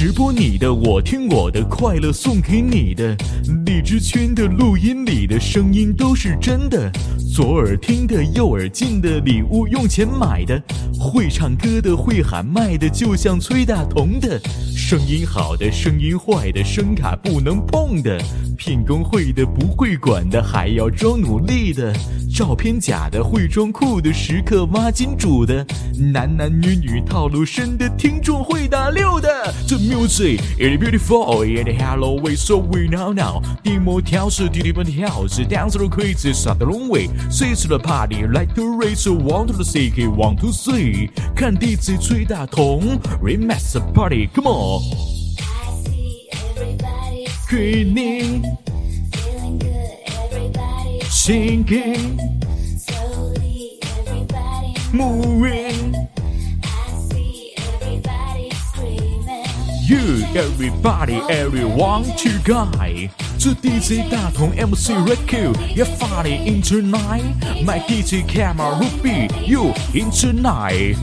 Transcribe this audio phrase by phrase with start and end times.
[0.00, 3.16] 直播你的，我听我的，快乐送给你的。
[3.66, 6.88] 荔枝圈的录音里的声音都是真的，
[7.34, 10.62] 左耳听的，右耳进的，礼物用钱买的。
[11.00, 14.40] 会唱歌的，会喊麦的，就像崔大同的。
[14.72, 18.22] 声音好的，声音坏的，声卡不能碰的。
[18.56, 21.92] 骗工会的，不会管的，还要装努力的。
[22.38, 25.66] 照片假的，会装酷的，时刻挖金主的。
[26.12, 29.52] 男男女女套路深的，听众会打六的。
[29.66, 33.42] The music is beautiful and hello we so we now now。
[33.64, 37.10] 地模调试，弟弟们跳是 dance the crazy start the long way。
[37.28, 41.10] 随时的 party like the race one to the city one to three。
[41.34, 43.80] 看 DJ 吹大同 remix the
[44.44, 44.78] on。
[45.82, 46.28] See
[47.50, 48.67] 给你 feeling good,
[51.27, 51.95] everybody's 心给
[52.77, 55.95] slowly, everybody's moving。
[56.63, 59.47] I see everybody screaming.
[59.85, 63.09] You, everybody, everyone to guy.
[63.37, 67.23] 这 DJ 大同 MC Red Q 也发你 in tonight.
[67.65, 70.97] My DJ camera Ruby, you in tonight.